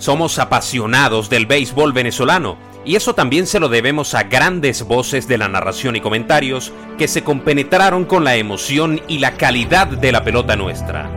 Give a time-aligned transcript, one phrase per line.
[0.00, 5.36] Somos apasionados del béisbol venezolano y eso también se lo debemos a grandes voces de
[5.36, 10.24] la narración y comentarios que se compenetraron con la emoción y la calidad de la
[10.24, 11.10] pelota nuestra.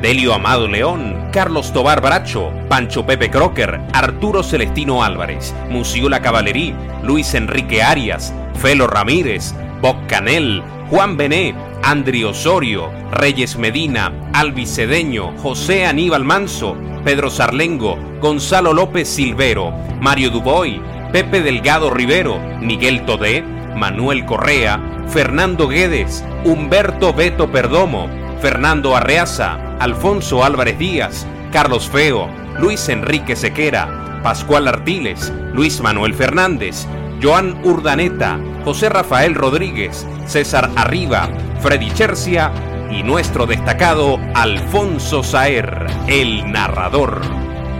[0.00, 7.34] Delio Amado León, Carlos Tobar Bracho, Pancho Pepe Crocker, Arturo Celestino Álvarez, Musiola Cavallerí, Luis
[7.34, 15.84] Enrique Arias, Felo Ramírez, Boc Canel, Juan Bené, Andri Osorio, Reyes Medina, Alvis Cedeño, José
[15.84, 16.74] Aníbal Manso,
[17.04, 20.80] Pedro Sarlengo, Gonzalo López Silvero, Mario Duboy,
[21.12, 23.42] Pepe Delgado Rivero, Miguel Todé,
[23.76, 28.08] Manuel Correa, Fernando Guedes, Humberto Beto Perdomo,
[28.40, 32.28] Fernando Arreaza, Alfonso Álvarez Díaz, Carlos Feo,
[32.58, 36.86] Luis Enrique Sequera, Pascual Artiles, Luis Manuel Fernández,
[37.22, 41.28] Joan Urdaneta, José Rafael Rodríguez, César Arriba,
[41.60, 42.50] Freddy Chercia
[42.94, 47.22] y nuestro destacado Alfonso Saer, el narrador.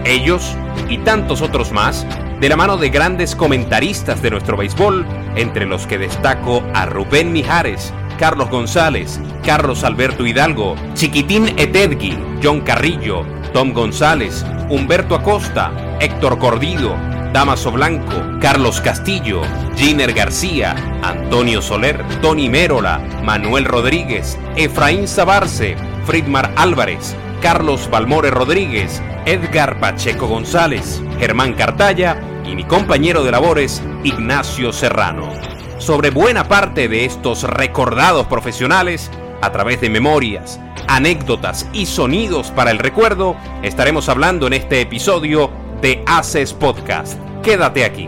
[0.03, 0.55] Ellos
[0.89, 2.05] y tantos otros más,
[2.41, 5.05] de la mano de grandes comentaristas de nuestro béisbol,
[5.35, 12.61] entre los que destaco a Rubén Mijares, Carlos González, Carlos Alberto Hidalgo, Chiquitín Etedgui, John
[12.61, 15.71] Carrillo, Tom González, Humberto Acosta,
[16.01, 16.95] Héctor Cordido,
[17.35, 19.41] Damaso Blanco, Carlos Castillo,
[19.75, 29.01] Giner García, Antonio Soler, Tony Mérola, Manuel Rodríguez, Efraín Sabarce, Fridmar Álvarez, Carlos Balmore Rodríguez,
[29.25, 35.29] Edgar Pacheco González, Germán Cartaya y mi compañero de labores, Ignacio Serrano.
[35.77, 39.11] Sobre buena parte de estos recordados profesionales,
[39.41, 45.64] a través de memorias, anécdotas y sonidos para el recuerdo, estaremos hablando en este episodio
[45.81, 47.19] de Haces Podcast.
[47.43, 48.07] Quédate aquí.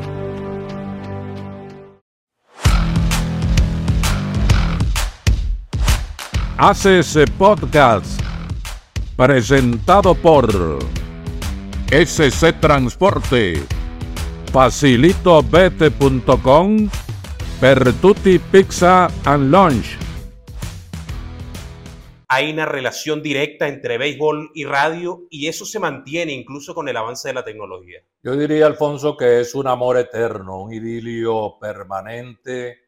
[6.57, 8.19] Haces Podcast,
[9.15, 10.49] presentado por
[11.91, 13.63] SC Transporte,
[14.51, 16.89] facilitobete.com,
[17.59, 20.06] Pertuti Pizza and Lunch
[22.29, 26.97] hay una relación directa entre béisbol y radio y eso se mantiene incluso con el
[26.97, 28.01] avance de la tecnología.
[28.21, 32.79] Yo diría, Alfonso, que es un amor eterno, un idilio permanente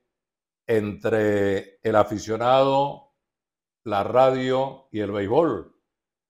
[0.67, 3.13] entre el aficionado,
[3.85, 5.73] la radio y el béisbol.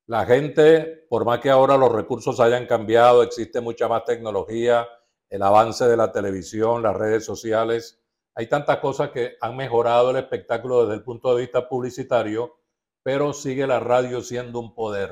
[0.05, 4.87] La gente, por más que ahora los recursos hayan cambiado, existe mucha más tecnología,
[5.29, 7.99] el avance de la televisión, las redes sociales,
[8.35, 12.58] hay tantas cosas que han mejorado el espectáculo desde el punto de vista publicitario
[13.03, 15.11] pero sigue la radio siendo un poder,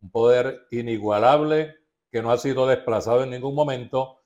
[0.00, 1.76] un poder inigualable
[2.10, 4.22] que no ha sido desplazado en ningún momento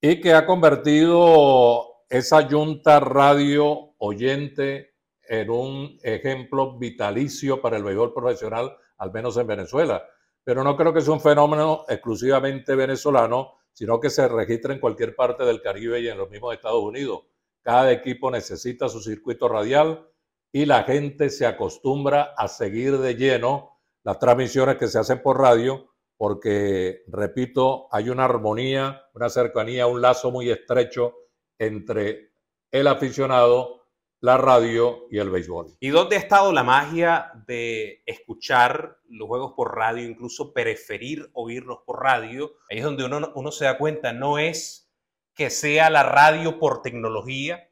[0.00, 4.94] y que ha convertido esa junta radio oyente
[5.26, 10.04] en un ejemplo vitalicio para el béisbol profesional, al menos en Venezuela.
[10.44, 15.16] Pero no creo que sea un fenómeno exclusivamente venezolano, sino que se registra en cualquier
[15.16, 17.22] parte del Caribe y en los mismos Estados Unidos.
[17.62, 20.06] Cada equipo necesita su circuito radial
[20.54, 25.40] y la gente se acostumbra a seguir de lleno las transmisiones que se hacen por
[25.40, 31.16] radio porque, repito, hay una armonía, una cercanía, un lazo muy estrecho
[31.58, 32.34] entre
[32.70, 33.88] el aficionado,
[34.20, 35.76] la radio y el béisbol.
[35.80, 41.78] ¿Y dónde ha estado la magia de escuchar los juegos por radio, incluso preferir oírlos
[41.84, 42.52] por radio?
[42.70, 44.88] Ahí es donde uno, uno se da cuenta, no es
[45.34, 47.68] que sea la radio por tecnología,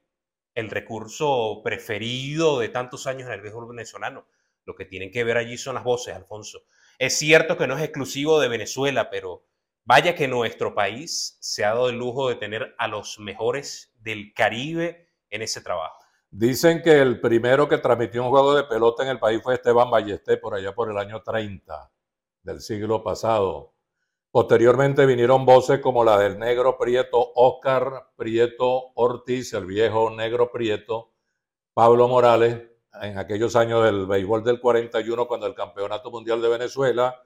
[0.54, 4.26] el recurso preferido de tantos años en el béisbol venezolano.
[4.64, 6.62] Lo que tienen que ver allí son las voces, Alfonso.
[6.98, 9.44] Es cierto que no es exclusivo de Venezuela, pero
[9.84, 14.32] vaya que nuestro país se ha dado el lujo de tener a los mejores del
[14.34, 15.98] Caribe en ese trabajo.
[16.30, 19.90] Dicen que el primero que transmitió un juego de pelota en el país fue Esteban
[19.90, 21.92] Ballesté por allá por el año 30
[22.42, 23.71] del siglo pasado.
[24.32, 31.12] Posteriormente vinieron voces como la del negro Prieto, Oscar Prieto Ortiz, el viejo negro Prieto,
[31.74, 32.62] Pablo Morales,
[33.02, 37.22] en aquellos años del béisbol del 41, cuando el Campeonato Mundial de Venezuela.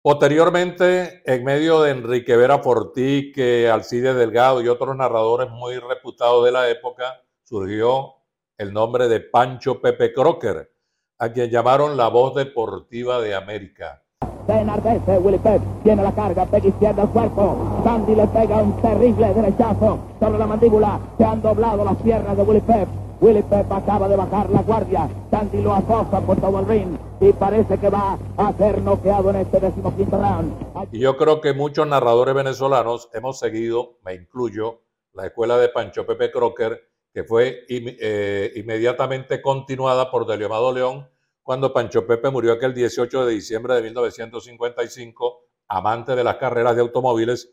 [0.00, 6.52] Posteriormente, en medio de Enrique Vera Fortique, Alcide Delgado y otros narradores muy reputados de
[6.52, 8.14] la época, surgió
[8.58, 10.72] el nombre de Pancho Pepe Crocker,
[11.18, 14.03] a quien llamaron la voz deportiva de América
[14.46, 18.72] se enardece Willy Pep, tiene la carga, pega izquierda al cuerpo, Sandy le pega un
[18.80, 22.88] terrible derechazo sobre la mandíbula, se han doblado las piernas de Willy Pep,
[23.20, 27.32] Willy Pep acaba de bajar la guardia, Sandy lo acosa por todo el ring y
[27.32, 30.52] parece que va a ser noqueado en este decimoquinto round.
[30.92, 34.80] Y yo creo que muchos narradores venezolanos hemos seguido, me incluyo,
[35.14, 36.82] la escuela de Pancho Pepe Crocker,
[37.12, 41.08] que fue eh, inmediatamente continuada por Delio Amado León,
[41.44, 46.80] cuando Pancho Pepe murió aquel 18 de diciembre de 1955 amante de las carreras de
[46.80, 47.52] automóviles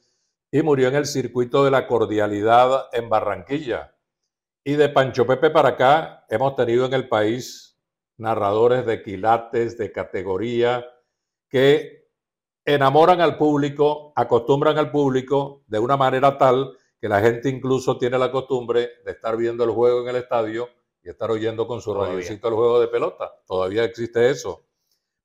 [0.49, 3.93] y murió en el circuito de la cordialidad en Barranquilla.
[4.63, 7.77] Y de Pancho Pepe para acá hemos tenido en el país
[8.17, 10.85] narradores de quilates, de categoría,
[11.49, 12.07] que
[12.63, 18.17] enamoran al público, acostumbran al público de una manera tal que la gente incluso tiene
[18.17, 20.69] la costumbre de estar viendo el juego en el estadio
[21.03, 23.31] y estar oyendo con su radiocito el juego de pelota.
[23.45, 24.65] Todavía existe eso.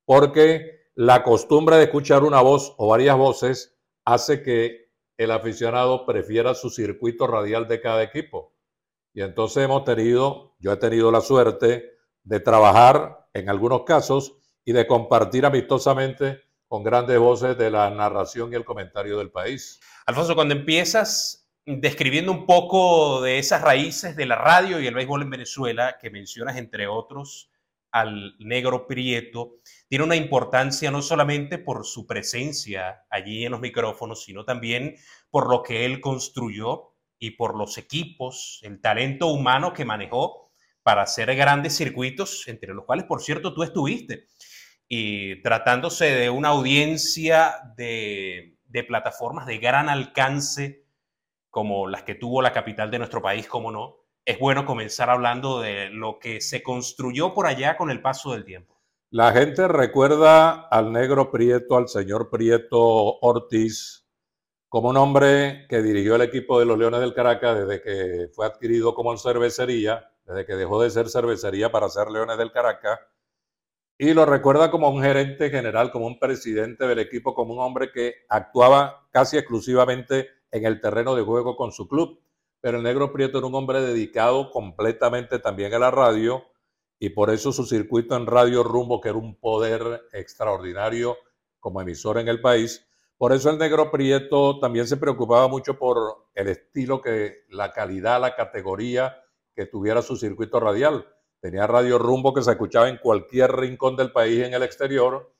[0.05, 6.53] Porque la costumbre de escuchar una voz o varias voces hace que el aficionado prefiera
[6.53, 8.55] su circuito radial de cada equipo.
[9.13, 11.91] Y entonces hemos tenido, yo he tenido la suerte
[12.23, 18.51] de trabajar en algunos casos y de compartir amistosamente con grandes voces de la narración
[18.51, 19.79] y el comentario del país.
[20.05, 25.23] Alfonso, cuando empiezas describiendo un poco de esas raíces de la radio y el béisbol
[25.23, 27.51] en Venezuela, que mencionas entre otros
[27.91, 29.55] al negro Prieto,
[29.89, 34.95] tiene una importancia no solamente por su presencia allí en los micrófonos, sino también
[35.29, 40.51] por lo que él construyó y por los equipos, el talento humano que manejó
[40.83, 44.27] para hacer grandes circuitos, entre los cuales, por cierto, tú estuviste
[44.87, 48.53] y tratándose de una audiencia de,
[48.87, 50.86] plataformas de gran alcance
[51.57, 55.59] como las que tuvo la capital de nuestro país, como no, es bueno comenzar hablando
[55.59, 58.79] de lo que se construyó por allá con el paso del tiempo.
[59.09, 64.07] La gente recuerda al negro Prieto, al señor Prieto Ortiz,
[64.69, 68.45] como un hombre que dirigió el equipo de los Leones del Caracas desde que fue
[68.45, 72.99] adquirido como cervecería, desde que dejó de ser cervecería para ser Leones del Caracas,
[73.97, 77.91] y lo recuerda como un gerente general, como un presidente del equipo, como un hombre
[77.91, 82.19] que actuaba casi exclusivamente en el terreno de juego con su club.
[82.61, 86.43] Pero el negro Prieto era un hombre dedicado completamente también a la radio
[86.99, 91.17] y por eso su circuito en Radio Rumbo, que era un poder extraordinario
[91.59, 96.27] como emisor en el país, por eso el negro Prieto también se preocupaba mucho por
[96.35, 99.21] el estilo, que la calidad, la categoría
[99.55, 101.05] que tuviera su circuito radial
[101.39, 105.33] Tenía Radio Rumbo que se escuchaba en cualquier rincón del país en el exterior.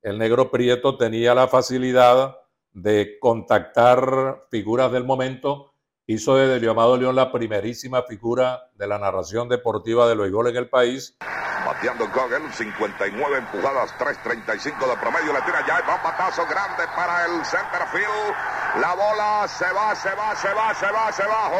[0.00, 2.36] El negro Prieto tenía la facilidad
[2.72, 5.74] de contactar figuras del momento.
[6.06, 10.68] Hizo de Delio León la primerísima figura de la narración deportiva de béisbol en el
[10.68, 11.16] país.
[11.64, 15.32] Bateando Gogel, 59 empujadas, 3.35 de promedio.
[15.32, 18.34] Le tira ya, va batazo grande para el center field.
[18.80, 21.50] La bola se va, se va, se va, se va, se va.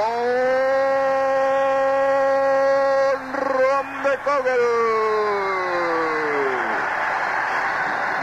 [4.03, 4.61] de Kogel.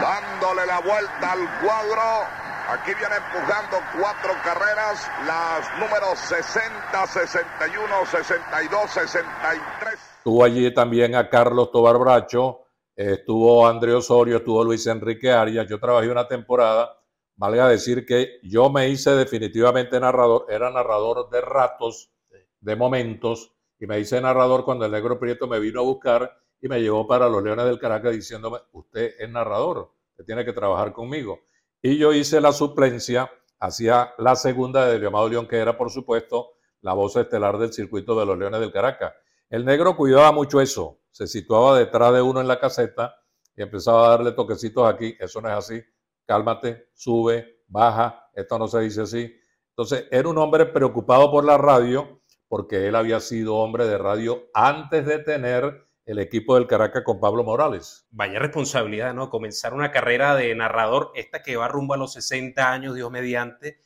[0.00, 2.47] Dándole la vuelta al cuadro.
[2.68, 9.94] Aquí viene empujando cuatro carreras, las números 60, 61, 62, 63.
[10.18, 15.66] Estuvo allí también a Carlos Tobar Bracho, estuvo André Osorio, estuvo Luis Enrique Arias.
[15.66, 16.94] Yo trabajé una temporada,
[17.36, 22.12] valga decir que yo me hice definitivamente narrador, era narrador de ratos,
[22.60, 26.68] de momentos, y me hice narrador cuando el negro Prieto me vino a buscar y
[26.68, 30.92] me llevó para los Leones del Caracas diciéndome, usted es narrador, usted tiene que trabajar
[30.92, 31.48] conmigo.
[31.80, 33.30] Y yo hice la suplencia,
[33.60, 38.18] hacía la segunda de Leomado León, que era por supuesto la voz estelar del circuito
[38.18, 39.12] de los Leones del Caracas.
[39.48, 43.16] El negro cuidaba mucho eso, se situaba detrás de uno en la caseta
[43.56, 45.82] y empezaba a darle toquecitos aquí, eso no es así,
[46.26, 49.34] cálmate, sube, baja, esto no se dice así.
[49.70, 54.48] Entonces, era un hombre preocupado por la radio porque él había sido hombre de radio
[54.54, 58.06] antes de tener el equipo del Caracas con Pablo Morales.
[58.12, 59.28] Vaya responsabilidad, ¿no?
[59.28, 63.82] Comenzar una carrera de narrador, esta que va rumbo a los 60 años, Dios mediante,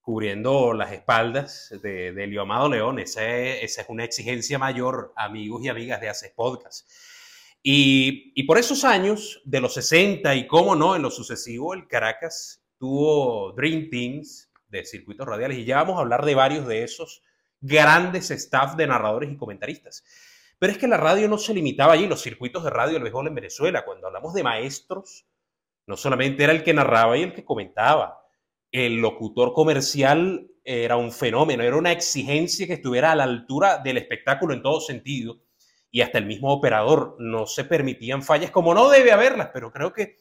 [0.00, 2.98] cubriendo las espaldas de, de Amado León.
[2.98, 6.90] Esa es, una exigencia mayor, amigos y amigas de Haces Podcast.
[7.62, 11.86] Y, y por esos años, de los 60 y cómo no, en lo sucesivo, el
[11.86, 16.82] Caracas tuvo Dream Teams de circuitos radiales y ya vamos a hablar de varios de
[16.82, 17.22] esos
[17.60, 20.02] grandes staff de narradores y comentaristas.
[20.60, 23.28] Pero es que la radio no se limitaba allí, los circuitos de radio del béisbol
[23.28, 23.82] en Venezuela.
[23.82, 25.24] Cuando hablamos de maestros,
[25.86, 28.20] no solamente era el que narraba y el que comentaba.
[28.70, 33.96] El locutor comercial era un fenómeno, era una exigencia que estuviera a la altura del
[33.96, 35.40] espectáculo en todo sentido.
[35.90, 39.94] Y hasta el mismo operador no se permitían fallas, como no debe haberlas, pero creo
[39.94, 40.18] que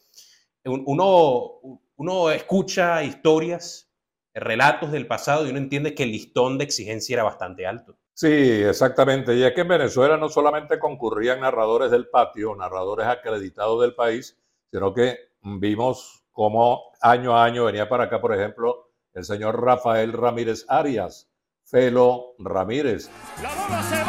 [0.63, 1.59] uno,
[1.97, 3.91] uno escucha historias
[4.33, 7.98] relatos del pasado y uno entiende que el listón de exigencia era bastante alto.
[8.19, 9.33] Sí, exactamente.
[9.33, 14.37] Y es que en Venezuela no solamente concurrían narradores del patio, narradores acreditados del país,
[14.69, 20.11] sino que vimos cómo año a año venía para acá, por ejemplo, el señor Rafael
[20.11, 21.29] Ramírez Arias,
[21.63, 23.09] Felo Ramírez.
[23.41, 24.08] La bola se va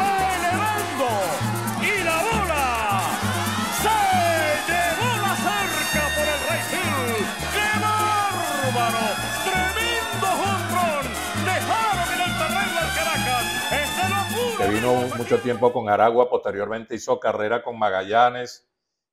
[14.81, 18.67] vino mucho tiempo con Aragua, posteriormente hizo carrera con Magallanes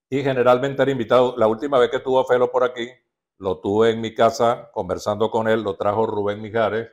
[0.09, 1.35] y generalmente era invitado.
[1.37, 2.89] La última vez que tuvo Felo por aquí,
[3.37, 6.89] lo tuve en mi casa conversando con él, lo trajo Rubén Mijares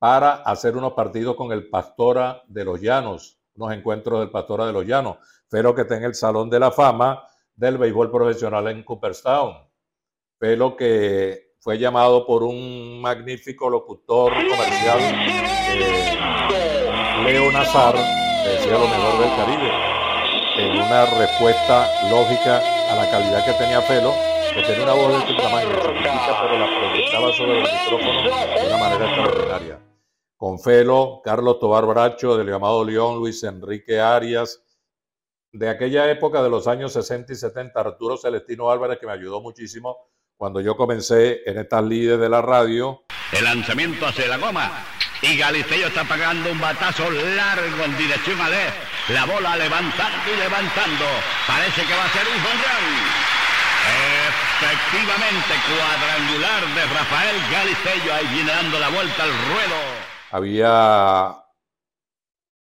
[0.00, 4.72] para hacer unos partidos con el Pastora de los Llanos, unos encuentros del Pastora de
[4.72, 5.18] los Llanos.
[5.48, 9.54] Felo que está en el Salón de la Fama del béisbol profesional en Cooperstown.
[10.40, 14.98] Felo que fue llamado por un magnífico locutor comercial,
[15.70, 16.71] eh,
[17.24, 17.94] Leo Nazar,
[18.44, 19.70] decía lo mejor del Caribe,
[20.56, 22.58] en una respuesta lógica
[22.90, 24.12] a la calidad que tenía Felo,
[24.52, 28.66] que tenía una voz de este tamaño, chiquitita, pero la proyectaba sobre el micrófono de
[28.66, 29.80] una manera extraordinaria.
[30.36, 34.60] Con Felo, Carlos Tobar Bracho, del llamado León, Luis Enrique Arias,
[35.52, 39.40] de aquella época de los años 60 y 70, Arturo Celestino Álvarez, que me ayudó
[39.40, 39.96] muchísimo
[40.36, 43.04] cuando yo comencé en estas líderes de la radio.
[43.32, 44.84] El lanzamiento hacia la goma.
[45.22, 48.76] Y Galicello está pagando un batazo largo en dirección a left.
[49.10, 51.04] La bola levantando y levantando.
[51.46, 52.84] Parece que va a ser un jonrón.
[54.62, 58.14] Efectivamente, cuadrangular de Rafael Galicello.
[58.14, 59.76] Ahí viene dando la vuelta al ruedo.
[60.32, 61.36] Había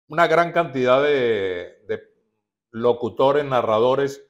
[0.08, 2.01] una gran cantidad de, de
[2.72, 4.24] locutores, narradores.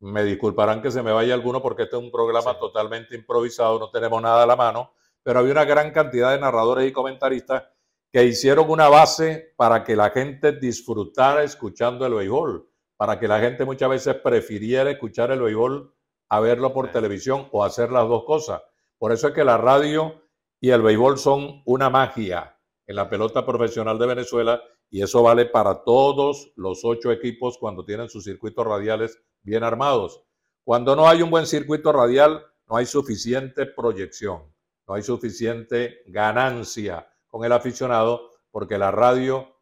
[0.00, 2.58] Me disculparán que se me vaya alguno porque este es un programa Sí.
[2.60, 4.94] totalmente improvisado, no tenemos nada a la mano,
[5.28, 7.64] pero había una gran cantidad de narradores y comentaristas
[8.10, 12.66] que hicieron una base para que la gente disfrutara escuchando el béisbol,
[12.96, 15.94] para que la gente muchas veces prefiriera escuchar el béisbol
[16.30, 16.92] a verlo por Sí.
[16.94, 18.62] televisión o hacer las dos cosas.
[18.96, 20.18] Por eso es que la radio
[20.62, 25.44] y el béisbol son una magia en la pelota profesional de Venezuela y eso vale
[25.44, 30.22] para todos los ocho equipos cuando tienen sus circuitos radiales bien armados.
[30.64, 34.42] Cuando no hay un buen circuito radial, no hay suficiente proyección,
[34.88, 39.54] no hay suficiente ganancia con el aficionado, porque la radio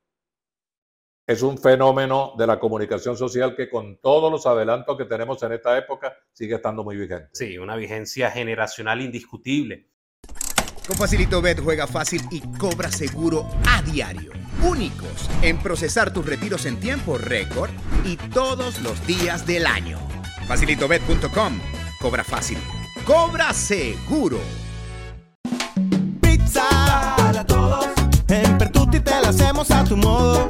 [1.26, 5.52] es un fenómeno de la comunicación social que con todos los adelantos que tenemos en
[5.52, 7.30] esta época sigue estando muy vigente.
[7.32, 9.90] Sí, una vigencia generacional indiscutible.
[10.86, 14.30] Con Facilito Bet juega fácil y cobra seguro a diario.
[14.62, 17.70] Únicos en procesar tus retiros en tiempo récord
[18.04, 19.98] y todos los días del año.
[20.46, 21.60] Facilitobet.com.
[22.00, 22.58] Cobra fácil.
[23.04, 24.38] Cobra seguro.
[29.88, 30.46] Tu modo.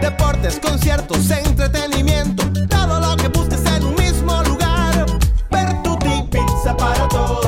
[0.00, 2.44] Deportes, conciertos, entretenimiento.
[2.68, 5.06] Todo lo que busques en un mismo lugar.
[5.50, 7.46] Pertuti Pizza para todos.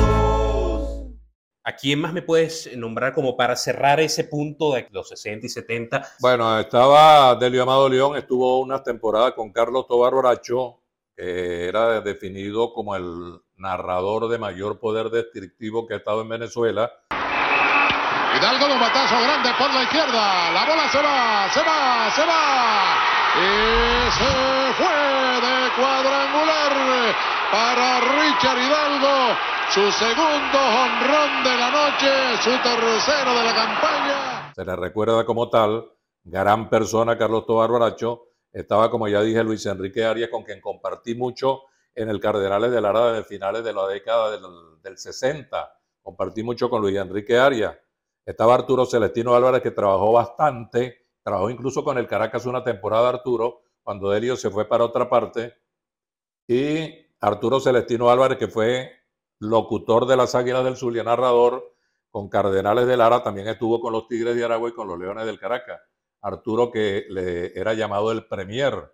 [1.62, 5.48] ¿A quién más me puedes nombrar como para cerrar ese punto de los 60 y
[5.48, 6.08] 70?
[6.20, 10.80] Bueno, estaba Delio Amado León, estuvo unas temporadas con Carlos Tobar Bracho,
[11.16, 16.90] que era definido como el narrador de mayor poder descriptivo que ha estado en Venezuela.
[18.50, 20.50] Hidalgo batazo grande por la izquierda.
[20.50, 22.96] La bola se va, se va, se va.
[23.38, 27.14] Y se fue de cuadrangular
[27.52, 29.36] para Richard Hidalgo.
[29.70, 34.52] Su segundo honrón de la noche, su tercero de la campaña.
[34.52, 35.88] Se le recuerda como tal,
[36.24, 38.30] gran persona Carlos Tobar Bracho.
[38.52, 41.62] Estaba, como ya dije, Luis Enrique Arias, con quien compartí mucho
[41.94, 44.42] en el Cardenales de Lara de finales de la década del,
[44.82, 45.72] del 60.
[46.02, 47.76] Compartí mucho con Luis Enrique Arias.
[48.30, 53.62] Estaba Arturo Celestino Álvarez, que trabajó bastante, trabajó incluso con el Caracas una temporada Arturo,
[53.82, 55.54] cuando Delio se fue para otra parte.
[56.46, 58.92] Y Arturo Celestino Álvarez, que fue
[59.40, 61.74] locutor de las Águilas del Zulia, narrador
[62.08, 65.26] con Cardenales de Lara, también estuvo con los Tigres de Aragua y con los Leones
[65.26, 65.80] del Caracas.
[66.20, 68.92] Arturo, que le era llamado el Premier,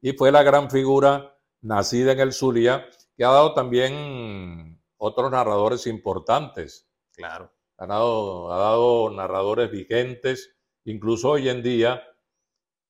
[0.00, 5.86] y fue la gran figura nacida en el Zulia, que ha dado también otros narradores
[5.86, 6.90] importantes.
[7.14, 7.51] Claro.
[7.78, 12.02] Ha dado, narradores vigentes, incluso hoy en día,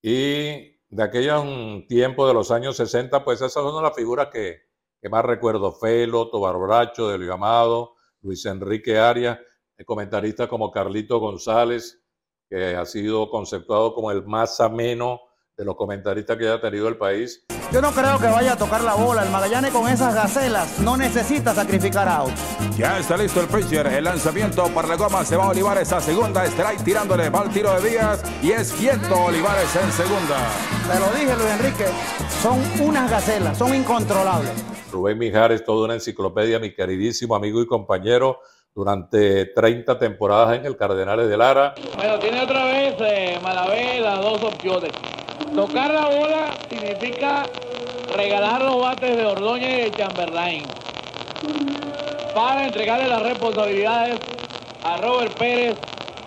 [0.02, 1.44] y de aquellos
[1.88, 4.62] tiempos de los años 60, pues esas son las figuras que,
[5.00, 5.72] que más recuerdo.
[5.72, 9.38] Felo, Tobar Bracho, Delio Amado, Luis Enrique Arias,
[9.84, 12.02] comentaristas como Carlito González,
[12.48, 15.20] que ha sido conceptuado como el más ameno
[15.56, 17.44] de los comentaristas que haya tenido el país.
[17.72, 19.22] Yo no creo que vaya a tocar la bola.
[19.22, 22.32] El Magallanes con esas gacelas no necesita sacrificar out.
[22.76, 23.86] Ya está listo el pitcher.
[23.86, 25.24] El lanzamiento para la goma.
[25.24, 26.44] Se va Olivares a segunda.
[26.44, 27.30] Strike tirándole.
[27.30, 28.22] Va el tiro de Díaz.
[28.42, 30.36] Y es quieto Olivares en segunda.
[30.86, 31.86] Te lo dije, Luis Enrique.
[32.42, 33.56] Son unas gacelas.
[33.56, 34.52] Son incontrolables.
[34.92, 38.40] Rubén Mijares, toda una enciclopedia, mi queridísimo amigo y compañero,
[38.74, 41.74] durante 30 temporadas en el Cardenales de Lara.
[41.96, 44.92] Bueno, tiene otra vez eh, Malavé las dos opciones.
[45.54, 47.44] Tocar la bola significa
[48.16, 50.64] regalar los bates de Ordóñez y de Chamberlain.
[52.34, 54.18] para entregarle las responsabilidades
[54.82, 55.76] a Robert Pérez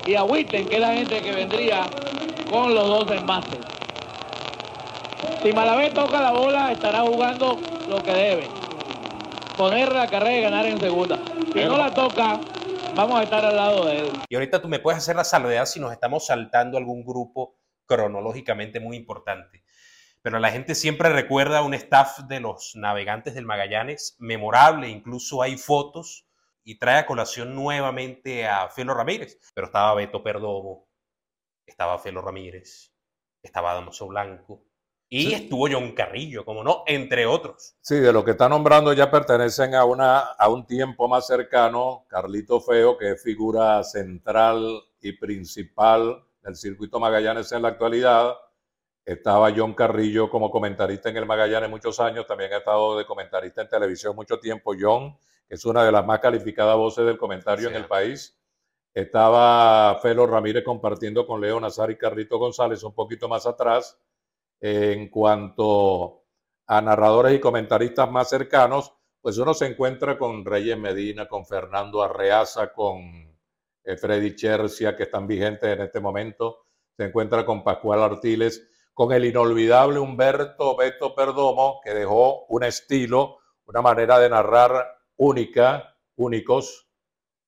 [0.05, 1.87] y a Witten, que es la gente que vendría
[2.51, 3.57] con los dos envases.
[5.41, 7.57] Si Malavé toca la bola, estará jugando
[7.89, 8.47] lo que debe.
[9.57, 11.17] Poner la carrera y ganar en segunda.
[11.51, 12.39] Si no la toca,
[12.93, 14.11] vamos a estar al lado de él.
[14.29, 17.55] Y ahorita tú me puedes hacer la salvedad si nos estamos saltando algún grupo
[17.85, 19.63] cronológicamente muy importante.
[20.21, 25.57] Pero la gente siempre recuerda un staff de los navegantes del Magallanes memorable, incluso hay
[25.57, 26.27] fotos
[26.63, 29.39] y trae a colación nuevamente a Felo Ramírez.
[29.53, 30.87] Pero estaba Beto Perdomo,
[31.65, 32.91] estaba Felo Ramírez,
[33.43, 34.65] estaba Damaso Blanco
[35.07, 37.75] y estuvo John Carrillo, como no, entre otros.
[37.81, 42.05] Sí, de lo que está nombrando ya pertenecen a, una, a un tiempo más cercano.
[42.09, 48.35] Carlito Feo, que es figura central y principal del circuito Magallanes en la actualidad.
[49.03, 53.63] Estaba John Carrillo como comentarista en el Magallanes muchos años, también ha estado de comentarista
[53.63, 54.73] en televisión mucho tiempo.
[54.79, 58.39] John, que es una de las más calificadas voces del comentario en el país.
[58.93, 63.99] Estaba Felo Ramírez compartiendo con Leo Nazar y Carlito González un poquito más atrás.
[64.61, 66.23] En cuanto
[66.67, 72.01] a narradores y comentaristas más cercanos, pues uno se encuentra con Reyes Medina, con Fernando
[72.01, 73.34] Arreaza, con
[73.97, 76.65] Freddy Chercia, que están vigentes en este momento.
[76.97, 83.39] Se encuentra con Pascual Artiles, con el inolvidable Humberto Beto Perdomo, que dejó un estilo,
[83.65, 84.71] una manera de narrar
[85.17, 86.87] única, únicos,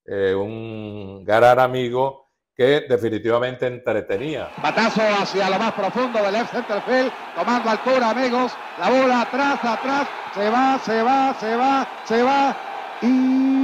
[0.05, 4.49] eh, un gran amigo que definitivamente entretenía.
[4.61, 8.51] Batazo hacia lo más profundo del left center field, tomando altura, amigos.
[8.79, 12.57] La bola atrás, atrás, se va, se va, se va, se va.
[13.01, 13.56] Y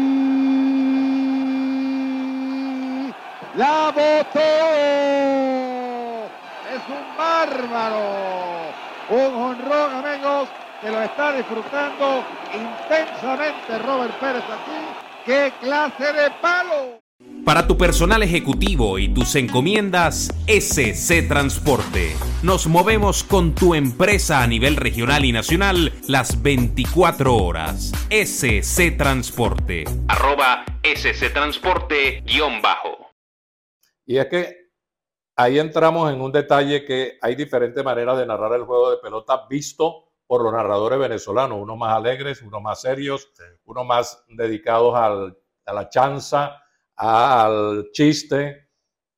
[3.55, 4.39] la botó.
[6.73, 8.73] Es un bárbaro.
[9.09, 10.49] Un honrón, amigos,
[10.81, 14.79] que lo está disfrutando intensamente Robert Pérez aquí.
[15.25, 17.03] ¡Qué clase de palo!
[17.45, 22.15] Para tu personal ejecutivo y tus encomiendas, SC Transporte.
[22.41, 27.91] Nos movemos con tu empresa a nivel regional y nacional las 24 horas.
[28.09, 29.83] SC Transporte.
[30.07, 33.02] Arroba SC Transporte guion bajo.
[34.05, 34.71] Y es que
[35.35, 39.45] ahí entramos en un detalle que hay diferentes maneras de narrar el juego de pelota
[39.49, 43.31] visto por los narradores venezolanos, unos más alegres, unos más serios,
[43.65, 46.61] unos más dedicados al, a la chanza,
[46.95, 48.69] al chiste.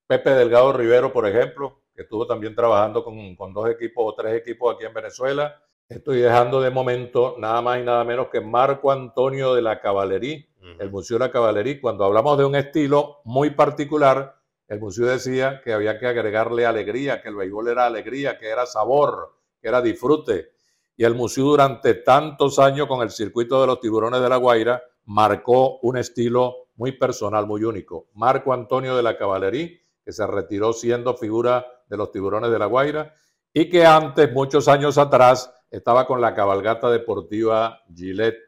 [0.08, 4.34] Pepe Delgado Rivero, por ejemplo, que estuvo también trabajando con, con, dos equipos o tres
[4.34, 5.62] equipos aquí en Venezuela.
[5.88, 10.46] Estoy dejando de momento nada más y nada menos que Marco Antonio de la Caballería,
[10.80, 11.80] el Museo de la Caballería.
[11.80, 14.36] Cuando hablamos de un estilo muy particular,
[14.68, 18.66] el museo decía que había que agregarle alegría, que el béisbol era alegría, que era
[18.66, 20.54] sabor, que era disfrute.
[20.98, 24.82] Y el museo durante tantos años con el circuito de los tiburones de la Guaira
[25.06, 28.08] marcó un estilo muy personal, muy único.
[28.14, 29.70] Marco Antonio de la Caballería,
[30.04, 33.14] que se retiró siendo figura de los tiburones de la Guaira
[33.54, 38.40] y que antes, muchos años atrás, estaba con la cabalgata deportiva Gillette,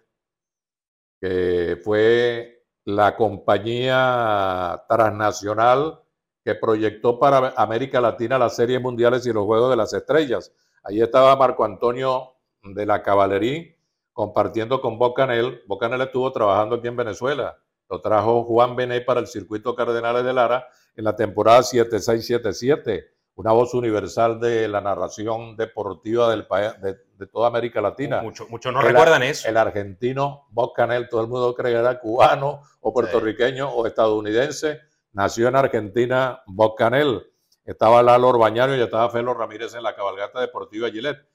[1.20, 6.02] que fue la compañía transnacional
[6.48, 10.54] que proyectó para América Latina las series mundiales y los Juegos de las Estrellas.
[10.82, 13.76] Allí estaba Marco Antonio de la Caballería
[14.14, 15.64] compartiendo con Bocanel.
[15.68, 17.58] Bocanel estuvo trabajando aquí en Venezuela.
[17.90, 23.52] Lo trajo Juan Bené para el circuito Cardenales de Lara en la temporada 7677, una
[23.52, 28.22] voz universal de la narración deportiva del país, de, toda América Latina.
[28.22, 29.50] Muchos mucho no recuerdan eso.
[29.50, 34.80] El argentino Bob Canel, todo el mundo cree que era cubano o puertorriqueño o estadounidense.
[35.18, 37.26] Nació en Argentina Bob Canel.
[37.66, 41.28] Estaba Lalo Orbañano y estaba Felo Ramírez en la cabalgata deportiva Gillette.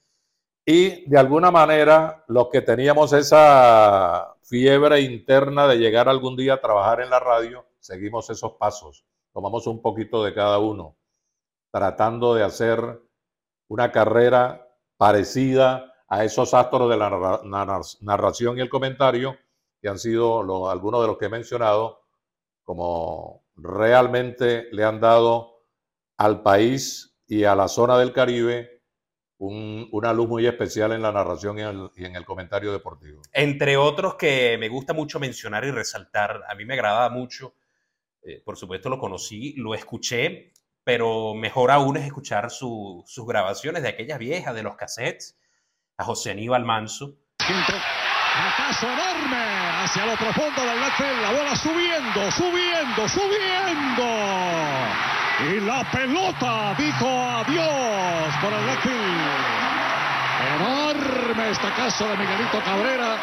[0.64, 6.60] Y de alguna manera, los que teníamos esa fiebre interna de llegar algún día a
[6.60, 9.04] trabajar en la radio, seguimos esos pasos.
[9.32, 10.96] Tomamos un poquito de cada uno,
[11.72, 13.02] tratando de hacer
[13.66, 14.64] una carrera
[14.96, 17.40] parecida a esos astros de la
[18.00, 19.36] narración y el comentario,
[19.80, 22.04] que han sido algunos de los que he mencionado,
[22.62, 25.64] como realmente le han dado
[26.16, 28.82] al país y a la zona del Caribe
[29.44, 31.62] una luz muy especial en la narración y
[32.04, 33.22] en, el, comentario deportivo.
[33.32, 37.56] Entre otros que me gusta mucho mencionar y resaltar, a mí me agradaba mucho,
[38.22, 40.52] eh, por supuesto lo conocí, lo escuché,
[40.84, 45.36] pero mejor aún es escuchar sus grabaciones de aquellas viejas, de los cassettes,
[45.96, 47.18] a José Aníbal Manso.
[48.56, 49.44] Paso enorme
[49.84, 54.04] hacia lo profundo del left la bola subiendo, subiendo, subiendo.
[55.40, 58.86] Y la pelota dijo adiós por el left
[60.56, 63.16] Enorme esta casa de Miguelito Cabrera.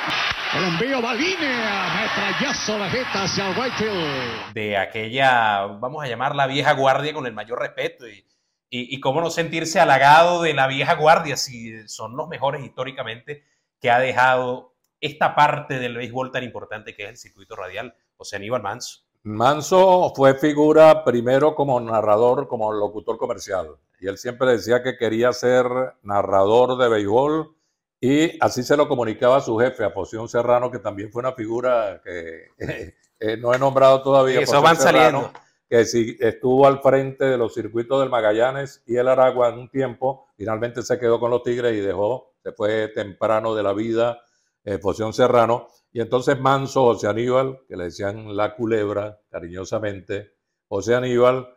[0.56, 1.86] El envío va línea.
[2.00, 4.54] Metrallazo la jeta hacia el right field.
[4.54, 8.26] de aquella, vamos a llamarla vieja guardia con el mayor respeto y,
[8.70, 13.44] y, y cómo no sentirse halagado de la vieja guardia si son los mejores históricamente
[13.82, 14.69] que ha dejado
[15.02, 19.02] esta parte del béisbol tan importante que es el circuito radial, José Aníbal Manso.
[19.24, 23.76] Manso fue figura primero como narrador, como locutor comercial.
[24.00, 25.66] Y él siempre decía que quería ser
[26.04, 27.56] narrador de béisbol
[28.02, 31.34] y así se lo comunicaba a su jefe, a Poción Serrano, que también fue una
[31.34, 32.48] figura que
[33.20, 34.40] eh, no he nombrado todavía.
[34.40, 35.34] Eso van Serrano, saliendo.
[35.70, 39.70] Que sí estuvo al frente de los circuitos del Magallanes y el Aragua en un
[39.70, 40.28] tiempo.
[40.38, 44.22] Finalmente se quedó con los Tigres y dejó, se fue temprano de la vida,
[44.64, 44.80] eh,
[45.12, 45.68] Serrano.
[45.92, 50.34] Y entonces Manso, José Aníbal, que le decían la culebra cariñosamente,
[50.68, 51.48] José Aníbal,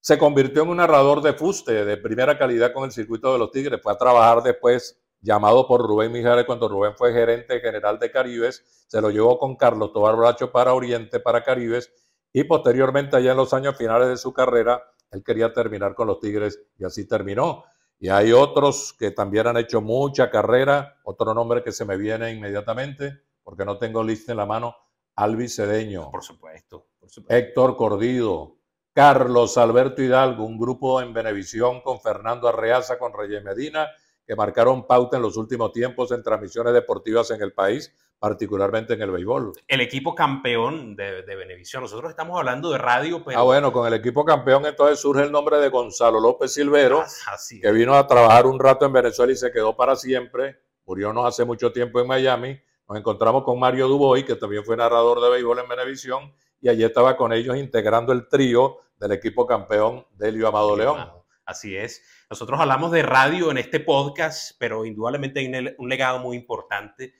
[0.00, 3.50] se convirtió en un narrador de fuste de primera calidad con el circuito de los
[3.50, 3.80] Tigres.
[3.82, 8.86] Fue a trabajar después, llamado por Rubén Mijares, cuando Rubén fue gerente general de Caribes,
[8.86, 11.90] se lo llevó con Carlos Tobar Bracho para Oriente, para Caribes,
[12.32, 16.18] y posteriormente, allá en los años finales de su carrera, él quería terminar con los
[16.20, 17.64] Tigres y así terminó.
[18.04, 22.30] Y hay otros que también han hecho mucha carrera, otro nombre que se me viene
[22.32, 24.76] inmediatamente, porque no tengo lista en la mano,
[25.16, 26.10] Alvis Cedeño.
[26.10, 27.34] Por supuesto, por supuesto.
[27.34, 28.58] Héctor Cordido,
[28.92, 33.88] Carlos Alberto Hidalgo, un grupo en Benevisión con Fernando Arreaza, con Reyes Medina,
[34.26, 37.90] que marcaron pauta en los últimos tiempos en transmisiones deportivas en el país,
[38.24, 39.52] particularmente en el béisbol.
[39.68, 41.82] El equipo campeón de, de Benevisión.
[41.82, 43.38] Nosotros estamos hablando de radio, pero...
[43.38, 47.60] Ah, bueno, con el equipo campeón entonces surge el nombre de Gonzalo López Silvero, Así
[47.60, 50.56] que vino a trabajar un rato en Venezuela y se quedó para siempre.
[50.86, 52.58] Murió no hace mucho tiempo en Miami.
[52.88, 56.32] Nos encontramos con Mario Dubois, que también fue narrador de béisbol en Benevisión,
[56.62, 61.10] y allí estaba con ellos integrando el trío del equipo campeón Delio Amado León.
[61.44, 62.02] Así es.
[62.30, 67.12] Nosotros hablamos de radio en este podcast, pero indudablemente hay un legado muy importante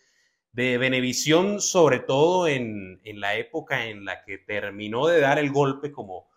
[0.54, 5.50] de Benevisión, sobre todo en, en la época en la que terminó de dar el
[5.50, 6.28] golpe como,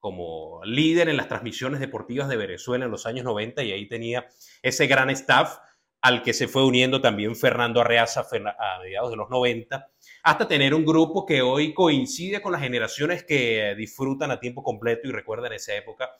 [0.00, 4.26] como líder en las transmisiones deportivas de Venezuela en los años 90 y ahí tenía
[4.62, 5.58] ese gran staff
[6.00, 9.88] al que se fue uniendo también Fernando Arreaza a mediados de los 90,
[10.24, 15.06] hasta tener un grupo que hoy coincide con las generaciones que disfrutan a tiempo completo
[15.06, 16.10] y recuerdan esa época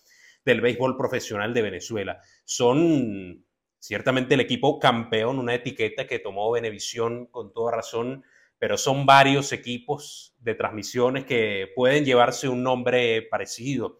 [0.44, 2.20] del béisbol profesional de Venezuela.
[2.44, 3.44] Son
[3.82, 8.24] ciertamente el equipo campeón, una etiqueta que tomó Venevisión con toda razón,
[8.56, 13.98] pero son varios equipos de transmisiones que pueden llevarse un nombre parecido.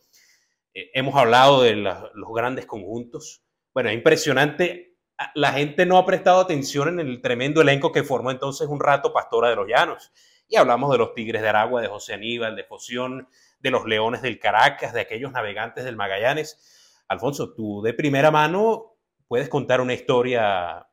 [0.73, 3.42] Eh, hemos hablado de los grandes conjuntos.
[3.75, 4.99] Bueno, es impresionante.
[5.35, 9.12] La gente no ha prestado atención en el tremendo elenco que formó entonces un rato
[9.12, 10.12] Pastora de los Llanos.
[10.47, 13.27] Y hablamos de los Tigres de Aragua, de José Aníbal, de Foción,
[13.59, 17.03] de los Leones del Caracas, de aquellos navegantes del Magallanes.
[17.09, 18.91] Alfonso, tú de primera mano
[19.33, 20.87] puedes contar una historia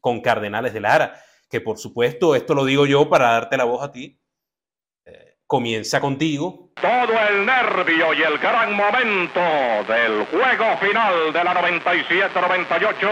[0.00, 3.80] con Cardenales de Lara, que por supuesto, esto lo digo yo para darte la voz
[3.80, 4.20] a ti,
[5.04, 6.72] eh, comienza contigo.
[6.82, 9.40] Todo el nervio y el gran momento
[9.86, 13.08] del juego final de la 97-98.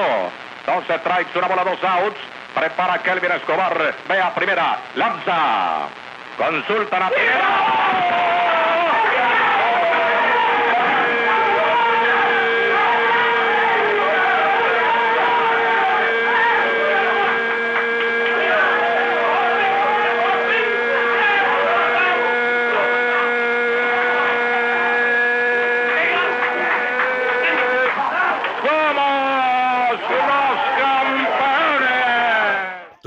[0.67, 2.19] 12 strikes, una bola, dos outs.
[2.53, 3.95] Prepara Kelvin Escobar.
[4.09, 4.81] Ve a primera.
[4.97, 5.87] Lanza.
[6.37, 8.34] Consulta la ¡Somos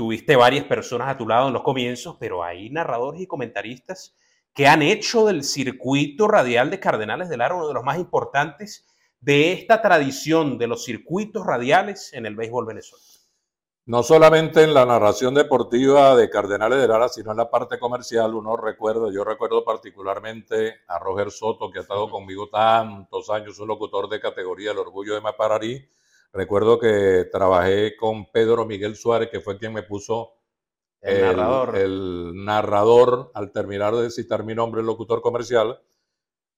[0.08, 4.16] Tuviste varias personas a tu lado en los comienzos, pero hay narradores y comentaristas
[4.54, 8.86] que han hecho del circuito radial de Cardenales de Lara uno de los más importantes
[9.20, 13.06] de esta tradición de los circuitos radiales en el béisbol venezolano.
[13.84, 18.34] No solamente en la narración deportiva de Cardenales de Lara, sino en la parte comercial,
[18.34, 23.68] uno recuerda, yo recuerdo particularmente a Roger Soto, que ha estado conmigo tantos años, un
[23.68, 25.86] locutor de categoría El Orgullo de Mapararí.
[26.32, 30.34] Recuerdo que trabajé con Pedro Miguel Suárez, que fue quien me puso
[31.00, 31.76] El narrador.
[31.76, 35.80] el narrador, al terminar de citar mi nombre, el locutor comercial.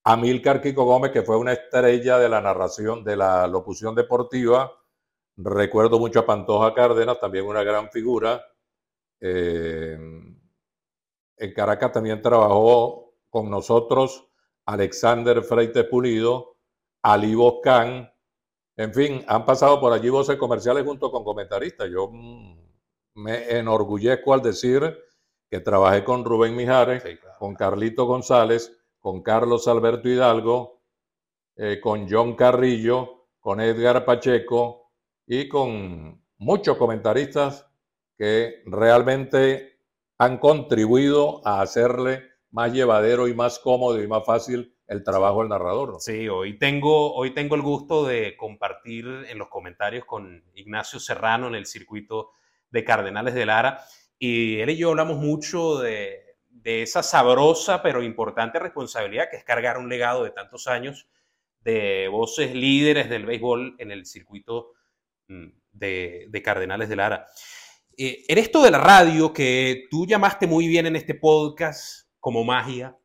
[0.04, 4.72] A Milcar Kiko Gómez, que fue una estrella de la narración, de la locución deportiva.
[5.36, 8.42] Recuerdo mucho a Pantoja Cárdenas, también una gran figura.
[9.20, 9.98] Eh,
[11.36, 14.26] en Caracas también trabajó con nosotros
[14.66, 16.56] Alexander Freite Pulido,
[17.02, 18.12] Ali Boscán.
[18.80, 21.86] En fin, han pasado por allí voces comerciales junto con comentaristas.
[21.90, 22.56] Yo mm,
[23.16, 24.96] me enorgullezco al decir
[25.50, 27.04] que trabajé con Rubén Mijares,
[27.38, 30.80] con Carlito González, con Carlos Alberto Hidalgo,
[31.56, 34.90] eh, con John Carrillo, con Edgar Pacheco
[35.26, 37.70] y con muchos comentaristas
[38.16, 39.78] que realmente
[40.16, 45.50] han contribuido a hacerle más llevadero y más cómodo y más fácil el trabajo del
[45.50, 46.00] narrador.
[46.00, 51.46] Sí, hoy tengo, hoy tengo el gusto de compartir en los comentarios con Ignacio Serrano
[51.46, 52.32] en el circuito
[52.70, 53.84] de Cardenales de Lara.
[54.18, 59.44] Y él y yo hablamos mucho de, de esa sabrosa pero importante responsabilidad que es
[59.44, 61.08] cargar un legado de tantos años
[61.60, 64.72] de voces líderes del béisbol en el circuito
[65.28, 67.26] mm, de, de Cardenales de Lara.
[67.96, 72.42] Eh, en esto de la radio, que tú llamaste muy bien en este podcast como
[72.42, 72.96] magia,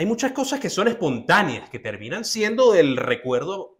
[0.00, 3.76] hay muchas cosas que son espontáneas, que terminan siendo del recuerdo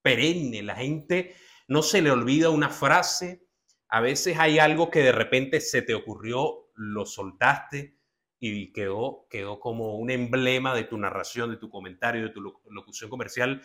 [0.00, 0.62] perenne.
[0.62, 1.34] La gente
[1.68, 3.44] no se le olvida una frase,
[3.88, 7.98] a veces hay algo que de repente se te ocurrió, lo soltaste
[8.40, 13.10] y quedó, quedó como un emblema de tu narración, de tu comentario, de tu locución
[13.10, 13.60] comercial.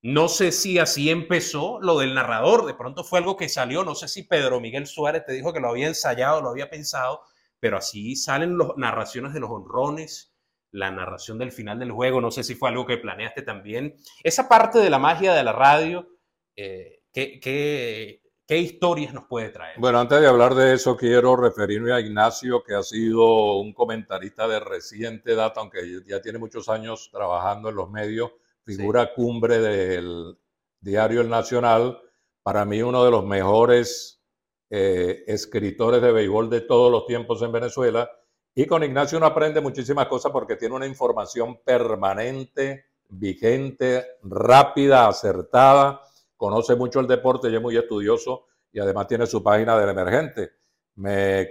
[0.00, 3.94] No sé si así empezó lo del narrador, de pronto fue algo que salió, no
[3.94, 7.20] sé si Pedro Miguel Suárez te dijo que lo había ensayado, lo había pensado,
[7.58, 10.29] pero así salen las narraciones de los honrones,
[10.72, 13.96] la narración del final del juego, no sé si fue algo que planeaste también.
[14.22, 16.08] Esa parte de la magia de la radio,
[16.56, 18.20] eh, ¿qué, qué,
[18.58, 19.78] historias nos puede traer?
[19.78, 24.48] Bueno, antes de hablar de eso, quiero referirme a Ignacio, que ha sido un comentarista
[24.48, 28.32] de reciente data, aunque ya tiene muchos años trabajando en los medios,
[28.64, 30.36] figura cumbre del
[30.80, 32.00] diario El Nacional,
[32.42, 34.20] para mí uno de los mejores
[34.68, 38.10] eh, escritores de béisbol de todos los tiempos en Venezuela
[38.54, 46.02] y con Ignacio uno aprende muchísimas cosas porque tiene una información permanente, vigente, rápida, acertada,
[46.36, 50.50] conoce mucho el deporte y es muy estudioso y además tiene su página del emergente.
[50.96, 51.48] Me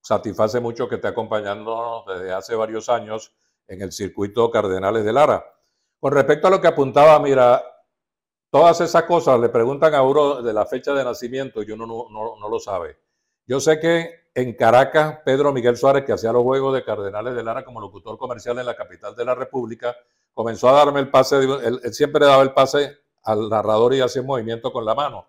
[0.00, 3.34] satisface mucho que esté acompañándonos desde hace varios años
[3.66, 5.44] en el circuito Cardenales de Lara.
[5.98, 7.62] Con respecto a lo que apuntaba, mira,
[8.50, 12.08] todas esas cosas le preguntan a uno de la fecha de nacimiento y uno no,
[12.08, 12.98] no lo sabe.
[13.46, 17.42] Yo sé que en Caracas, Pedro Miguel Suárez, que hacía los juegos de Cardenales de
[17.42, 19.96] Lara como locutor comercial en la capital de la República,
[20.32, 24.72] comenzó a darme el pase, él, siempre daba el pase al narrador y hacía movimiento
[24.72, 25.28] con la mano.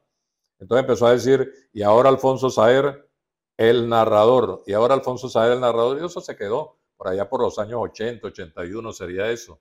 [0.60, 3.10] Entonces empezó a decir, y ahora Alfonso Saer,
[3.58, 7.42] el narrador, y ahora Alfonso Saer, el narrador, y eso se quedó por allá por
[7.42, 9.60] los años 80, 81 sería eso.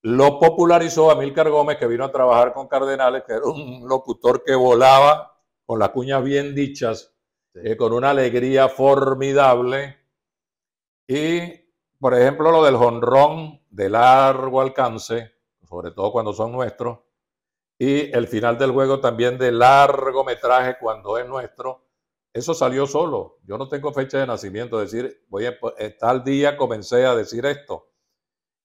[0.00, 4.54] Lo popularizó Amílcar Gómez, que vino a trabajar con Cardenales, que era un locutor que
[4.54, 7.11] volaba con las cuñas bien dichas
[7.54, 9.96] eh, con una alegría formidable.
[11.06, 11.40] Y,
[11.98, 15.32] por ejemplo, lo del jonrón de largo alcance,
[15.68, 16.98] sobre todo cuando son nuestros,
[17.78, 21.84] y el final del juego también de largo metraje cuando es nuestro,
[22.32, 23.38] eso salió solo.
[23.44, 27.44] Yo no tengo fecha de nacimiento, decir, voy a, eh, tal día comencé a decir
[27.44, 27.90] esto.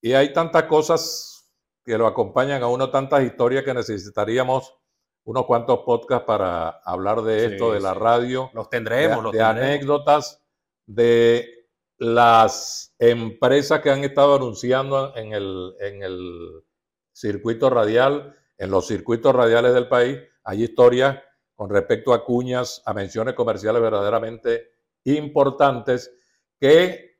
[0.01, 1.51] Y hay tantas cosas
[1.83, 4.77] que lo acompañan a uno, tantas historias que necesitaríamos
[5.27, 8.49] unos cuantos podcasts para hablar de esto, de la radio.
[8.53, 10.41] Los tendremos, de, los de anécdotas
[10.85, 16.63] de las empresas que han estado anunciando en el, en el
[17.11, 20.17] circuito radial, en los circuitos radiales del país.
[20.45, 21.19] Hay historias
[21.55, 24.71] con respecto a cuñas, a menciones comerciales verdaderamente
[25.03, 26.09] importantes
[26.57, 27.17] que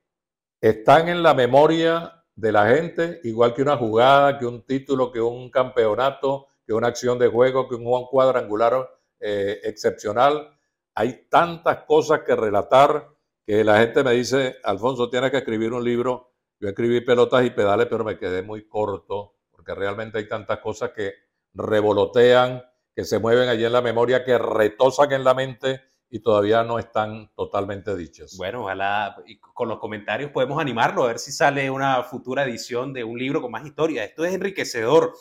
[0.62, 5.20] están en la memoria de la gente, igual que una jugada, que un título, que
[5.20, 10.54] un campeonato, que una acción de juego, que un cuadrangular eh, excepcional.
[10.94, 13.08] Hay tantas cosas que relatar
[13.46, 16.34] que la gente me dice, Alfonso, tienes que escribir un libro.
[16.60, 20.90] Yo escribí pelotas y pedales, pero me quedé muy corto, porque realmente hay tantas cosas
[20.90, 21.14] que
[21.54, 22.62] revolotean,
[22.94, 26.78] que se mueven allí en la memoria, que retosan en la mente y todavía no
[26.78, 28.34] están totalmente dichas.
[28.36, 29.16] Bueno, ojalá
[29.54, 33.40] con los comentarios podemos animarlo a ver si sale una futura edición de un libro
[33.40, 34.04] con más historia.
[34.04, 35.14] Esto es enriquecedor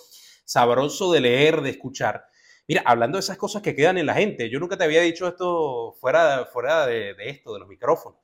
[0.48, 2.26] sabroso de leer, de escuchar.
[2.68, 5.28] Mira, hablando de esas cosas que quedan en la gente, yo nunca te había dicho
[5.28, 8.20] esto fuera, fuera de, esto, de los micrófonos.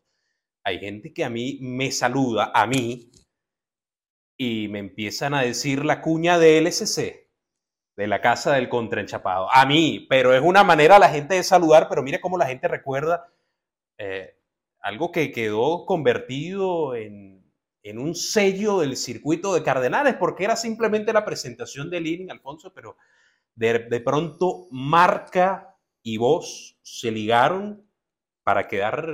[0.64, 3.12] Hay gente que a mí me saluda, a mí,
[4.38, 7.30] y me empiezan a decir la cuña de LSC,
[7.98, 9.48] de la casa del contraenchapado.
[9.52, 12.68] A mí, pero es una manera la gente de saludar, pero mire cómo la gente
[12.68, 13.28] recuerda
[13.98, 14.38] eh,
[14.80, 17.43] algo que quedó convertido en,
[17.84, 22.74] en un sello del circuito de Cardenales, porque era simplemente la presentación de Lini, Alfonso,
[22.74, 22.96] pero
[23.56, 27.86] de, pronto marca y voz se ligaron
[28.44, 29.10] para quedar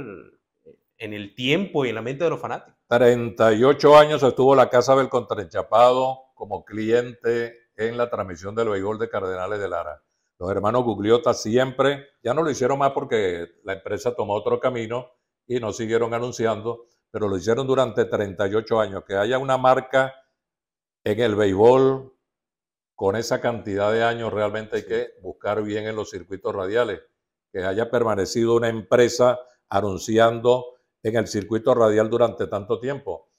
[0.98, 2.76] en el tiempo y en la mente de los fanáticos.
[2.88, 9.10] 38 años estuvo la Casa del Contraenchapado como cliente en la transmisión del béisbol de
[9.10, 10.02] Cardenales de Lara.
[10.38, 15.12] Los hermanos Gugliota siempre, ya no lo hicieron más porque la empresa tomó otro camino
[15.46, 19.04] y no siguieron anunciando, pero lo hicieron durante 38 años.
[19.06, 20.14] Que haya una marca
[21.04, 22.14] en el béisbol
[22.96, 27.00] con esa cantidad de años, realmente hay que buscar bien en los circuitos radiales.
[27.52, 33.30] que haya permanecido una empresa anunciando en el circuito radial durante tanto tiempo.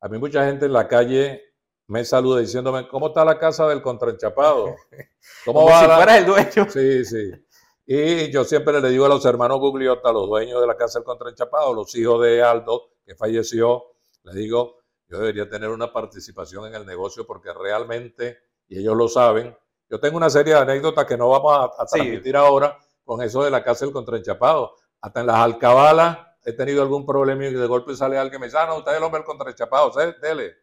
[0.00, 1.42] A mí mucha gente en la calle
[1.86, 4.74] me saluda diciéndome, ¿cómo está la casa del contraenchapado?
[5.44, 6.70] ¿Cómo Como va si la-?" fueras el dueño.
[6.70, 7.30] Sí, sí.
[7.86, 11.04] Y yo siempre le digo a los hermanos Gugliotta, los dueños de la casa del
[11.04, 13.86] contraenchapado, los hijos de Aldo, que falleció,
[14.22, 14.76] les digo,
[15.08, 19.56] yo debería tener una participación en el negocio porque realmente, y ellos lo saben,
[19.88, 21.96] yo tengo una serie de anécdotas que no vamos a, a Sí.
[21.98, 24.76] transmitir ahora con eso de la casa del contraenchapado.
[25.00, 28.46] Hasta en las alcabalas he tenido algún problema y de golpe sale alguien y me
[28.46, 29.90] dice, ah, no, usted es el hombre del contraenchapado,
[30.22, 30.54] dele.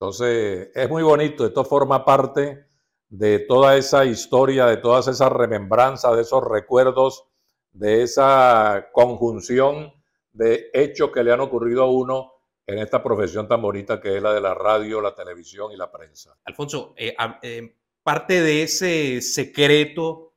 [0.00, 2.66] Entonces, es muy bonito, esto forma parte
[3.08, 7.28] de toda esa historia, de todas esas remembranzas, de esos recuerdos,
[7.70, 9.92] de esa conjunción
[10.32, 12.32] de hechos que le han ocurrido a uno
[12.66, 15.90] en esta profesión tan bonita que es la de la radio, la televisión y la
[15.90, 16.38] prensa.
[16.44, 20.34] Alfonso, eh, eh, parte de ese secreto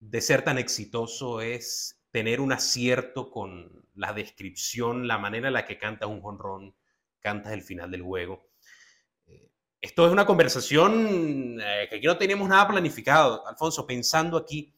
[0.00, 5.64] de ser tan exitoso es tener un acierto con la descripción, la manera en la
[5.64, 6.74] que cantas un jonrón,
[7.20, 8.48] cantas el final del juego.
[9.26, 13.46] Eh, Esto es una conversación que aquí no tenemos nada planificado.
[13.46, 14.74] Alfonso, pensando aquí,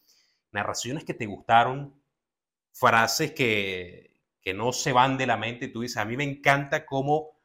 [0.50, 2.01] narraciones que te gustaron,
[2.72, 6.84] frases que, que no se van de la mente, tú dices, a mí me encanta
[6.86, 7.38] cómo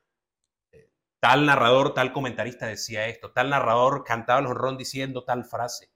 [0.72, 5.90] eh, tal narrador, tal comentarista decía esto, tal narrador cantaba el honrón diciendo tal frase.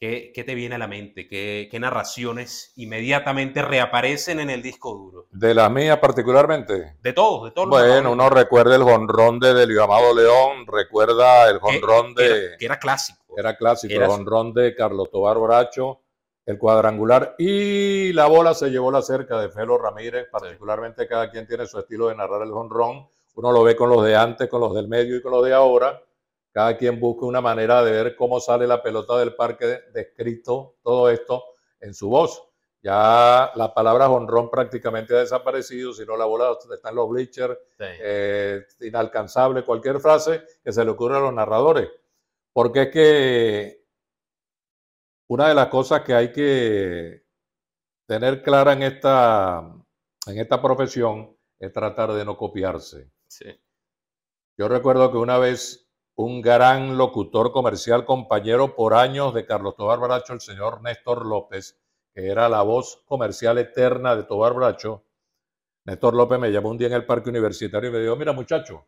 [0.00, 1.26] ¿Qué, qué te viene a la mente?
[1.28, 5.28] ¿Qué, qué narraciones inmediatamente reaparecen en el disco duro?
[5.30, 6.96] De la mía particularmente.
[7.00, 8.12] De todos, de todos los Bueno, narradores.
[8.12, 12.26] uno recuerda el jonrón de Delio Amado León, recuerda el jonrón de...
[12.48, 13.34] era, que era clásico.
[13.38, 16.02] Era clásico, Era- el jonrón de Carlos Tobar Bracho,
[16.46, 21.46] el cuadrangular y la bola se llevó la cerca de Felo Ramírez, particularmente cada quien
[21.46, 23.08] tiene su estilo de narrar el jonrón.
[23.36, 25.54] Uno lo ve con los de antes, con los del medio y con los de
[25.54, 26.02] ahora.
[26.52, 31.10] Cada quien busca una manera de ver cómo sale la pelota del parque descrito todo
[31.10, 31.42] esto
[31.80, 32.44] en su voz.
[32.80, 38.62] Ya la palabra jonrón prácticamente ha desaparecido, sino la bola está en los bleachers, eh,
[38.82, 41.88] inalcanzable, cualquier frase que se le ocurra a los narradores.
[42.52, 43.83] Porque es que
[45.34, 47.24] una de las cosas que hay que
[48.06, 49.68] tener clara en esta,
[50.28, 53.10] en esta profesión es tratar de no copiarse.
[54.56, 59.98] Yo recuerdo que una vez un gran locutor comercial, compañero por años de Carlos Tobar
[59.98, 61.80] Bracho, el señor Néstor López,
[62.14, 65.02] que era la voz comercial eterna de Tobar Bracho,
[65.84, 68.86] Néstor López me llamó un día en el parque universitario y me dijo, mira muchacho,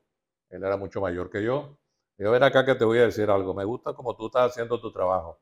[0.49, 1.77] él era mucho mayor que yo,
[2.17, 4.81] yo ven acá que te voy a decir algo, me gusta como tú estás haciendo
[4.81, 5.41] tu trabajo,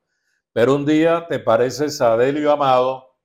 [0.55, 3.19] pero un día te pareces a Delio Amado,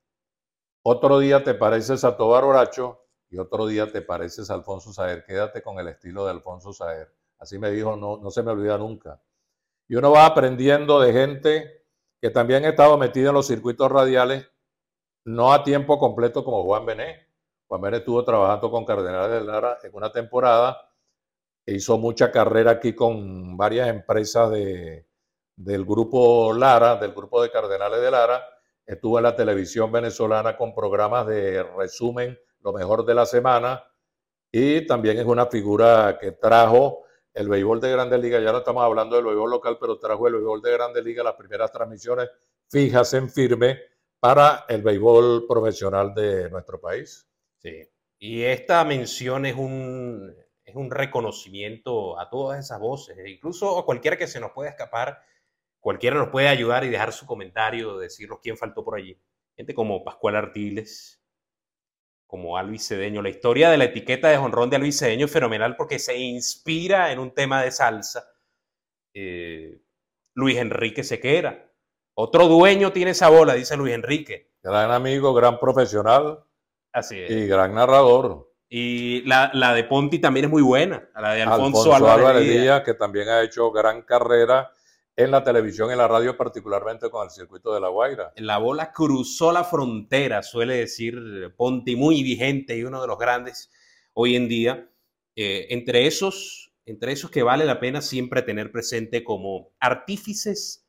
[0.82, 5.24] otro día te pareces a Tobar Bracho y otro día te pareces a Alfonso Saer,
[5.24, 7.14] quédate con el estilo de Alfonso Saer.
[7.38, 9.22] Así me dijo, no, no se me olvida nunca.
[9.86, 11.86] Y uno va aprendiendo de gente
[12.20, 14.50] que también ha estado metida en los circuitos radiales,
[15.24, 17.28] no a tiempo completo como Juan Bené.
[17.68, 20.76] Juan Bené estuvo trabajando con Cardenales de Lara en una temporada,
[21.64, 25.09] e hizo mucha carrera aquí con varias empresas de,
[25.60, 28.42] del grupo Lara, del grupo de Cardenales de Lara.
[28.86, 33.84] Estuvo en la televisión venezolana con programas de resumen, lo mejor de la semana,
[34.50, 38.82] y también es una figura que trajo el béisbol de Grandes Ligas, ya no estamos
[38.82, 42.28] hablando del béisbol local, pero trajo el béisbol de Grandes Ligas, las primeras transmisiones
[42.68, 43.78] fijas en firme
[44.18, 47.28] para el béisbol profesional de nuestro país.
[47.58, 47.86] Sí.
[48.18, 53.84] Y esta mención es un, es un reconocimiento a todas esas voces, e incluso a
[53.84, 55.22] cualquiera que se nos pueda escapar,
[55.80, 59.20] cualquiera nos puede ayudar y dejar su comentario, decirnos quién faltó por allí.
[59.56, 61.20] Gente como Pascual Artiles,
[62.26, 63.22] como Alvis Cedeño.
[63.22, 67.10] La historia de la etiqueta de jonrón de Alvis Cedeño es fenomenal porque se inspira
[67.10, 68.24] en un tema de salsa.
[69.12, 69.82] Eh,
[70.34, 71.72] Luis Enrique Sequera.
[72.14, 74.52] Otro dueño tiene esa bola, dice Luis Enrique.
[74.62, 76.44] Gran amigo, gran profesional
[76.92, 77.30] Así es.
[77.30, 78.52] y gran narrador.
[78.68, 82.62] Y la, la de Ponti también es muy buena, la de Alfonso, Alfonso Álvarez, Díaz.
[82.62, 84.70] Díaz, que también ha hecho gran carrera
[85.24, 88.32] en la televisión en la radio, particularmente con el circuito de La Guaira.
[88.36, 93.70] La bola cruzó la frontera, suele decir Ponti, muy vigente y uno de los grandes
[94.14, 94.90] hoy en día.
[95.36, 100.88] Eh, entre, esos, entre esos que vale la pena siempre tener presente como artífices,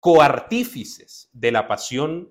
[0.00, 2.30] coartífices de la pasión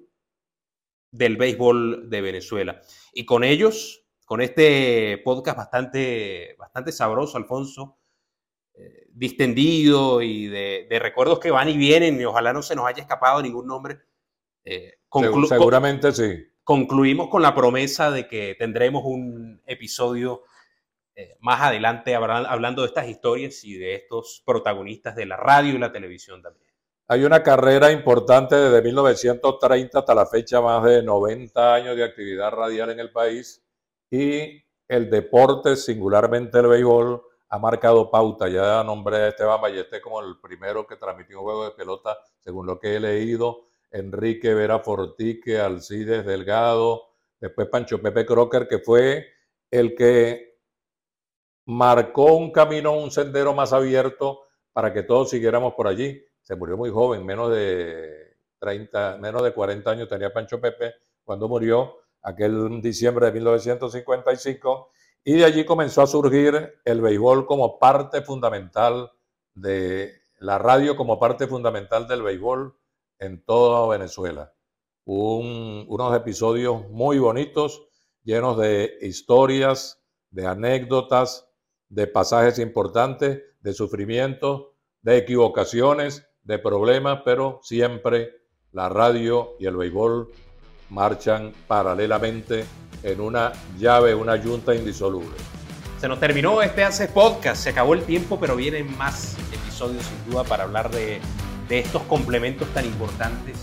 [1.12, 2.82] del béisbol de Venezuela.
[3.14, 7.98] Y con ellos, con este podcast bastante, bastante sabroso, Alfonso,
[9.14, 13.02] distendido y de, de recuerdos que van y vienen, y ojalá no se nos haya
[13.02, 14.00] escapado ningún nombre.
[14.66, 16.46] eh, conclu- Seguramente sí.
[16.64, 20.44] concluimos con la promesa de que tendremos un episodio
[21.16, 25.74] eh, más adelante habla- hablando de estas historias y de estos protagonistas de la radio
[25.76, 26.72] y la televisión también.
[27.08, 32.50] Hay una carrera importante desde 1930 hasta la fecha, más de 90 años de actividad
[32.52, 33.64] radial en el país
[34.10, 37.22] y el deporte, singularmente el béisbol,
[37.54, 38.50] ha marcado pauta.
[38.50, 42.66] Ya nombré a Esteban Ballester como el primero que transmitió un juego de pelota, según
[42.66, 43.68] lo que he leído.
[43.92, 49.28] Enrique Vera Fortique, Alcides Delgado, después Pancho Pepe Crocker, que fue
[49.70, 50.58] el que
[51.66, 54.42] marcó un camino, un sendero más abierto
[54.72, 56.26] para que todos siguiéramos por allí.
[56.42, 61.48] Se murió muy joven, menos de 30, menos de 40 años tenía Pancho Pepe cuando
[61.48, 64.90] murió, aquel diciembre de 1955,
[65.24, 69.12] y de allí comenzó a surgir el béisbol como parte fundamental
[69.54, 72.76] de la radio, como parte fundamental del béisbol
[73.20, 74.54] en toda Venezuela.
[75.06, 77.84] unos episodios muy bonitos,
[78.24, 80.02] llenos de historias,
[80.32, 81.50] de anécdotas,
[81.90, 84.68] de pasajes importantes, de sufrimientos,
[85.02, 88.32] de equivocaciones, de problemas, pero siempre
[88.72, 90.32] la radio y el béisbol
[90.90, 92.66] marchan paralelamente
[93.04, 95.36] en una llave, una yunta indisoluble.
[96.00, 100.32] Se nos terminó este Hace Podcast, se acabó el tiempo, pero vienen más episodios sin
[100.32, 101.20] duda para hablar de,
[101.70, 103.58] de estos complementos tan importantes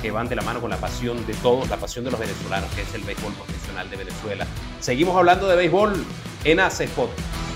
[0.00, 2.68] que van de la mano con la pasión de todos, la pasión de los venezolanos,
[2.74, 4.46] que es el béisbol profesional de Venezuela.
[4.80, 6.04] Seguimos hablando de béisbol
[6.44, 7.51] en Hace Podcast.